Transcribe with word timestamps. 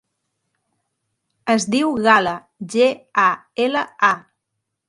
Es 1.55 1.69
diu 1.75 1.93
Gala: 2.09 2.35
ge, 2.77 2.91
a, 3.29 3.29
ela, 3.67 3.89
a. 4.13 4.15